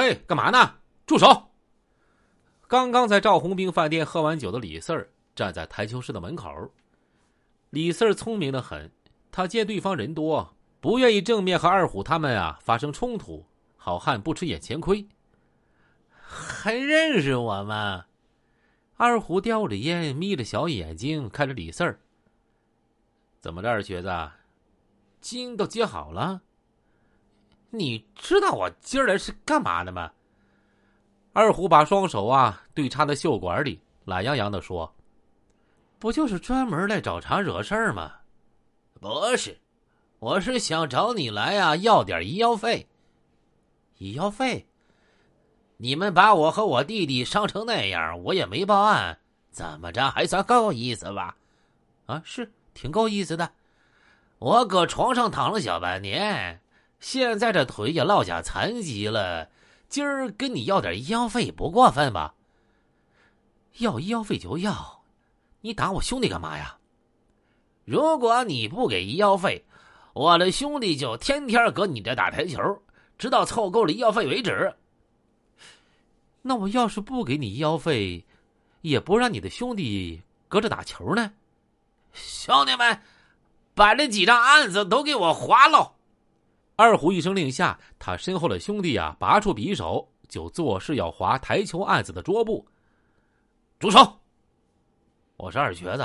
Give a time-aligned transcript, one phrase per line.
[0.00, 0.76] 嘿，干嘛呢？
[1.04, 1.50] 住手！
[2.66, 6.72] 刚刚在赵红兵饭店喝完酒的李四儿站在台球室的门口。
[7.68, 8.90] 李四儿聪明的很，
[9.30, 13.44] 他见对方人多，不愿意正面和二虎他们啊发生冲突。
[13.76, 15.06] 好汉不吃眼前亏，
[16.18, 18.06] 还认识我吗？
[18.96, 22.00] 二虎叼着烟，眯着小眼睛看着李四儿。
[23.38, 24.30] 怎么着，二瘸子，
[25.20, 26.40] 筋都接好了？
[27.70, 30.10] 你知道我今儿来是干嘛的吗？
[31.32, 34.92] 二虎把双手啊对插在袖管里，懒洋洋的说
[35.98, 38.12] ：“不就是专门来找茬惹事儿吗
[39.00, 39.58] ？”“不是，
[40.18, 42.88] 我是想找你来啊，要点医药费。
[43.98, 44.66] ”“医药费？
[45.76, 49.18] 你们把我和我弟弟伤成那样，我也没报案，
[49.50, 51.36] 怎么着还算够意思吧
[52.06, 53.50] ？”“啊，是。”挺够意思的，
[54.38, 56.60] 我搁床上躺了小半年，
[57.00, 59.48] 现在这腿也落下残疾了，
[59.88, 62.34] 今儿跟你要点医药费不过分吧？
[63.78, 65.02] 要医药费就要，
[65.62, 66.76] 你打我兄弟干嘛呀？
[67.86, 69.64] 如果你不给医药费，
[70.12, 72.82] 我的兄弟就天天搁你这打台球，
[73.16, 74.74] 直到凑够了医药费为止。
[76.42, 78.26] 那我要是不给你医药费，
[78.82, 81.32] 也不让你的兄弟搁这打球呢？
[82.12, 83.00] 兄弟们，
[83.74, 85.94] 把这几张案子都给我划喽！
[86.80, 92.66] 二虎一声令下，他身后的兄弟啊，拔出匕首，就作势要划台球案子的桌布。
[93.78, 94.18] 住手！
[95.36, 96.02] 我是二瘸子，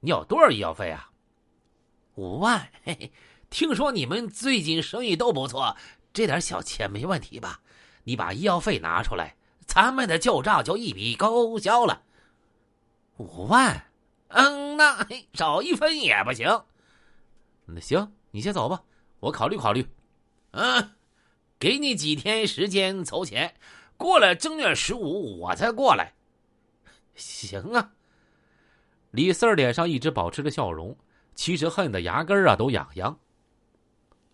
[0.00, 1.10] 你有多少医药费啊？
[2.14, 2.66] 五万。
[2.84, 3.12] 嘿嘿，
[3.50, 5.76] 听说你们最近生意都不错，
[6.14, 7.60] 这点小钱没问题吧？
[8.04, 12.00] 你把医药费拿出来，咱们的旧账就一笔勾销了。
[13.18, 13.90] 五万。
[14.28, 16.62] 嗯，那少一分也不行。
[17.66, 18.82] 那行，你先走吧，
[19.22, 19.86] 我考虑考虑。
[20.50, 20.90] 嗯，
[21.56, 23.54] 给你几天时间筹钱，
[23.96, 26.12] 过了正月十五我再过来。
[27.14, 27.92] 行啊。
[29.12, 30.96] 李四儿脸上一直保持着笑容，
[31.36, 33.16] 其实恨得牙根啊都痒痒。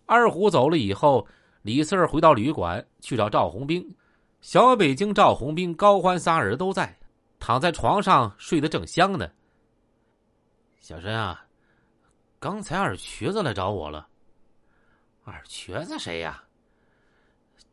[0.07, 1.27] 二虎走了以后，
[1.61, 3.95] 李四儿回到旅馆去找赵红兵。
[4.41, 6.97] 小北京、赵红兵、高欢仨人都在，
[7.39, 9.29] 躺在床上睡得正香呢。
[10.79, 11.45] 小申啊，
[12.39, 14.07] 刚才二瘸子来找我了。
[15.23, 16.43] 二瘸子谁呀？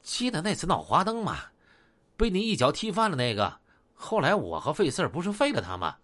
[0.03, 1.37] 记得那次闹花灯吗？
[2.17, 3.61] 被你一脚踢翻了那个。
[3.95, 5.99] 后来我和费四不是废了他吗？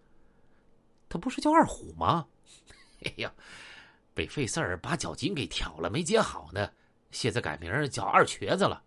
[1.08, 2.26] 他不是叫二虎吗？
[3.04, 3.32] 哎呀，
[4.14, 6.70] 被费四把脚筋给挑了，没接好呢。
[7.10, 8.82] 现在改名叫二瘸子了。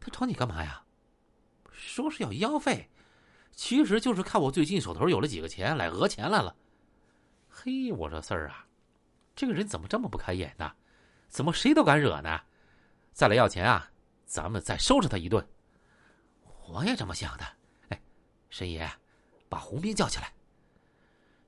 [0.00, 0.82] 他找你干嘛呀？
[1.70, 2.90] 说是要医药费，
[3.52, 6.56] 其实就是看我最近手头有了几个钱，来讹钱来了。
[7.48, 8.66] 嘿，我说四儿啊，
[9.34, 10.72] 这个人怎么这么不开眼呢？
[11.28, 12.40] 怎么谁都敢惹呢？
[13.12, 13.90] 再来要钱啊，
[14.24, 15.46] 咱们再收拾他一顿。
[16.68, 17.44] 我也这么想的。
[17.88, 18.00] 哎，
[18.50, 18.90] 申爷，
[19.48, 20.32] 把红兵叫起来。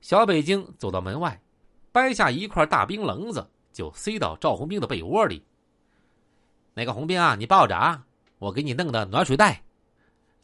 [0.01, 1.39] 小北京走到门外，
[1.91, 5.45] 掰下一块大冰棱子，就塞到赵红兵的被窝里。
[6.73, 8.05] 那个红兵啊，你抱着啊，
[8.37, 9.61] 我给你弄的暖水袋。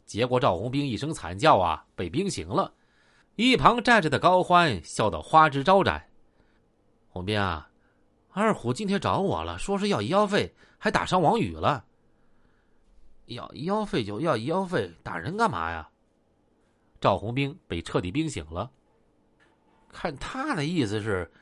[0.04, 2.72] 结果赵红兵一声惨叫啊，被冰醒了。
[3.34, 6.06] 一旁站着的高欢笑得花枝招展。
[7.08, 7.68] 红兵啊，
[8.38, 11.82] 二虎今天找我了，说是要医药费，还打伤王宇了。
[13.24, 15.88] 要医药费就要医药费，打人干嘛呀？
[17.00, 18.70] 赵红兵被彻底冰醒了。
[19.88, 21.32] 看他的意思是，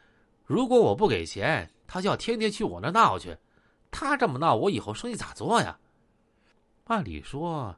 [0.45, 3.37] 如果我不给钱，他就要天天去我那闹去。
[3.91, 5.77] 他这么闹，我以后生意咋做呀？
[6.85, 7.75] 按理说，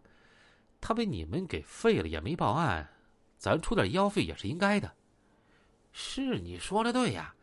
[0.78, 2.86] 他被你们给废了也没报案。
[3.38, 4.92] 咱出点医药费也是应该的，
[5.90, 7.34] 是你说的对呀，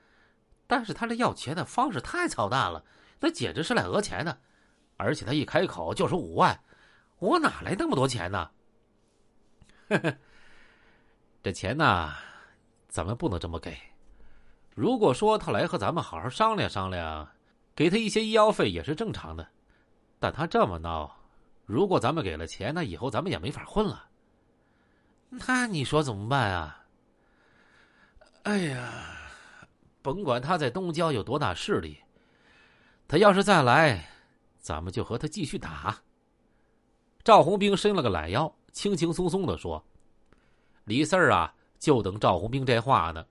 [0.73, 2.83] 但是他这要钱的方式太操蛋了，
[3.19, 4.35] 那简直是来讹钱的，
[4.97, 6.59] 而且他一开口就是五万，
[7.19, 8.49] 我哪来那么多钱呢？
[9.87, 10.17] 呵呵，
[11.43, 12.11] 这钱呢，
[12.89, 13.77] 咱们不能这么给。
[14.73, 17.29] 如果说他来和咱们好好商量商量，
[17.75, 19.47] 给他一些医药费也是正常的，
[20.19, 21.15] 但他这么闹，
[21.67, 24.09] 如果咱们给了钱，那以后咱们也没法混了。
[25.29, 26.83] 那你说怎么办啊？
[28.41, 29.22] 哎呀，
[30.03, 31.97] 甭管他在东郊有多大势力，
[33.07, 34.05] 他要是再来，
[34.59, 35.97] 咱们就和他继续打。
[37.23, 39.81] 赵红兵伸了个懒腰，轻轻松松的说
[40.83, 43.25] ：“李四儿啊，就等赵红兵这话呢。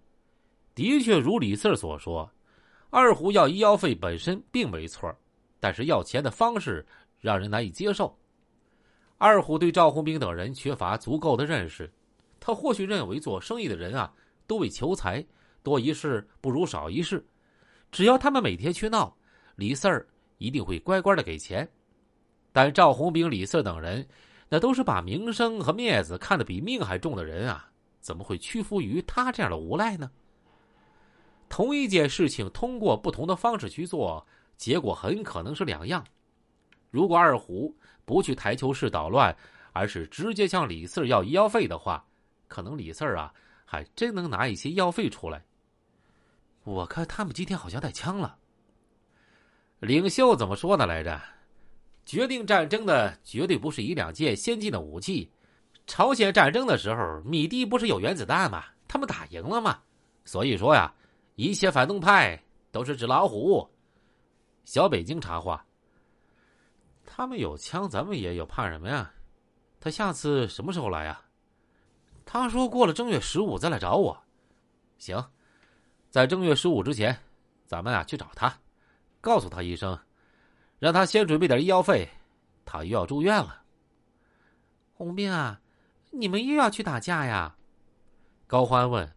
[0.74, 2.28] 的确如李四儿所说，
[2.88, 5.14] 二虎要医药费本身并没错，
[5.60, 6.84] 但是要钱的方式
[7.20, 8.18] 让人难以接受。”
[9.18, 11.92] 二虎对赵红兵等人缺乏足够的认识，
[12.40, 14.10] 他或许认为做生意的人啊
[14.46, 15.22] 都为求财，
[15.62, 17.24] 多一事不如少一事。
[17.90, 19.16] 只要他们每天去闹，
[19.56, 20.06] 李四儿
[20.38, 21.68] 一定会乖乖的给钱。
[22.52, 24.06] 但赵红兵、李四等人，
[24.48, 27.70] 那都是把名声和面子看得比命还重的人啊，
[28.00, 30.10] 怎么会屈服于他这样的无赖呢？
[31.48, 34.26] 同一件事情，通过不同的方式去做，
[34.56, 36.04] 结果很可能是两样。
[36.90, 37.74] 如果二虎
[38.04, 39.34] 不去台球室捣乱，
[39.72, 42.04] 而是直接向李四要医药费的话，
[42.48, 43.32] 可能李四啊
[43.64, 45.42] 还真能拿一些药费出来。
[46.64, 48.36] 我看他们今天好像带枪了。
[49.80, 51.20] 领袖怎么说的来着？
[52.04, 55.30] 决定战争的绝对不是一两件先进的武器。
[55.86, 58.64] 朝鲜战争的时候，米蒂不是有原子弹吗？
[58.86, 59.80] 他们打赢了吗？
[60.24, 60.92] 所以说呀，
[61.34, 63.68] 一切反动派都是纸老虎。
[64.64, 65.66] 小北京插话
[67.04, 69.12] ：“他们有枪，咱们也有，怕什么呀？
[69.80, 71.20] 他下次什么时候来呀？”
[72.24, 74.16] 他说：“过了正月十五再来找我。”
[74.98, 75.16] 行，
[76.12, 77.18] 在正月十五之前，
[77.64, 78.54] 咱们啊去找他，
[79.22, 79.98] 告诉他一声。
[80.78, 82.06] 让他先准备点医药费，
[82.66, 83.62] 他又要住院了。
[84.92, 85.58] 红兵啊，
[86.10, 87.56] 你们又要去打架呀？
[88.46, 89.10] 高欢问，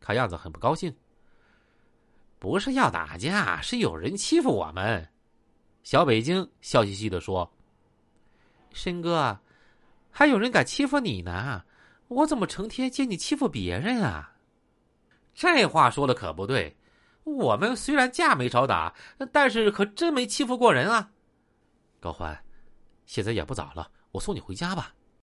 [0.00, 0.96] 看样子很不高兴。
[2.38, 5.06] 不是要打架，是有人欺负我们。
[5.82, 7.52] 小北京笑嘻嘻的说
[8.72, 9.38] ：“申哥，
[10.10, 11.62] 还有人敢欺负你呢？
[12.08, 14.36] 我怎么成天见你欺负别人啊？”
[15.40, 16.76] 这话说的可不对。
[17.24, 18.94] 我们虽然架没少打，
[19.32, 21.12] 但是可真没欺负过人啊！
[21.98, 22.44] 高欢，
[23.06, 24.92] 现在也不早了，我送你回家吧。